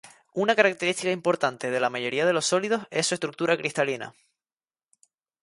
Una 0.33 0.55
característica 0.55 1.11
importante 1.11 1.69
de 1.69 1.79
la 1.79 1.91
mayoría 1.91 2.25
de 2.25 2.33
los 2.33 2.45
sólidos 2.47 2.87
es 2.89 3.05
su 3.05 3.13
estructura 3.13 3.55
cristalina. 3.55 4.15